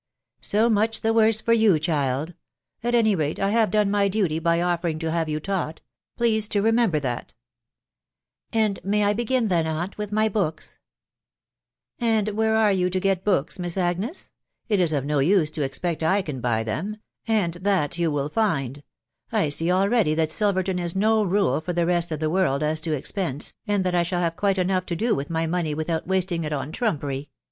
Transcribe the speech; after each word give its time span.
"So 0.51 0.67
much 0.67 1.01
the 1.01 1.13
worse 1.13 1.41
for 1.41 1.53
you, 1.53 1.77
child!.... 1.77 2.33
At 2.81 2.95
any 2.95 3.13
rate, 3.13 3.39
I 3.39 3.51
have 3.51 3.69
done 3.69 3.91
my 3.91 4.07
duty 4.07 4.39
by 4.39 4.59
offering 4.59 4.97
to 4.97 5.11
have 5.11 5.29
you 5.29 5.39
taught: 5.39 5.79
please 6.17 6.49
to 6.49 6.61
remember 6.63 6.99
that"" 6.99 7.35
And 8.51 8.79
may 8.83 9.03
I 9.03 9.13
begin 9.13 9.47
then, 9.47 9.67
aunt, 9.67 9.99
with 9.99 10.11
my 10.11 10.27
books?"" 10.27 10.79
And 11.99 12.29
where 12.29 12.55
are 12.55 12.71
you 12.71 12.89
to 12.89 12.99
get 12.99 13.23
books, 13.23 13.59
Miss 13.59 13.77
Agnes?.... 13.77 14.31
It 14.67 14.79
is 14.79 14.91
of 14.91 15.05
no 15.05 15.19
use 15.19 15.51
to 15.51 15.61
expect 15.61 16.01
I 16.01 16.23
can 16.23 16.41
buy 16.41 16.63
them, 16.63 16.97
and 17.27 17.53
that 17.53 17.99
you 17.99 18.09
will 18.09 18.29
find.... 18.29 18.81
I 19.31 19.49
see 19.49 19.71
already 19.71 20.15
that 20.15 20.31
Silverton 20.31 20.79
is 20.79 20.95
no 20.95 21.21
rule 21.23 21.61
for 21.61 21.73
the 21.73 21.85
rest 21.85 22.11
of 22.11 22.19
the 22.19 22.29
world 22.31 22.63
as 22.63 22.81
to 22.81 22.93
expense, 22.93 23.53
and 23.67 23.83
that 23.83 23.93
I 23.93 24.01
shall 24.01 24.21
have 24.21 24.35
quite 24.35 24.57
enough 24.57 24.87
to 24.87 24.95
do 24.95 25.13
with 25.13 25.29
my 25.29 25.45
money 25.45 25.75
without 25.75 26.07
wasting 26.07 26.43
it 26.43 26.51
on 26.53 26.71
trumpery 26.71 27.29